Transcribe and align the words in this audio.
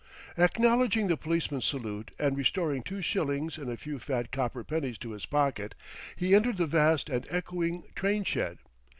Acknowledging 0.35 1.09
the 1.09 1.15
policeman's 1.15 1.63
salute 1.65 2.09
and 2.17 2.35
restoring 2.35 2.81
two 2.81 3.03
shillings 3.03 3.59
and 3.59 3.69
a 3.69 3.77
few 3.77 3.99
fat 3.99 4.31
copper 4.31 4.63
pennies 4.63 4.97
to 4.97 5.11
his 5.11 5.27
pocket, 5.27 5.75
he 6.15 6.33
entered 6.33 6.57
the 6.57 6.65
vast 6.65 7.07
and 7.07 7.27
echoing 7.29 7.83
train 7.93 8.23
shed. 8.23 8.57